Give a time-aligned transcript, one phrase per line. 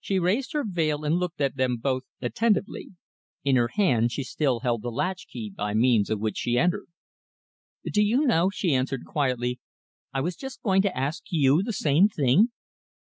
[0.00, 2.88] She raised her veil and looked at them both attentively.
[3.44, 6.88] In her hand she still held the latch key by means of which she entered.
[7.84, 9.60] "Do you know," she answered quietly,
[10.12, 12.48] "I was just going to ask you the same thing."